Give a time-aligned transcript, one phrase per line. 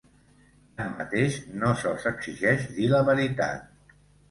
[0.79, 3.97] Tanmateix, no se'ls exigeix dir la veritat.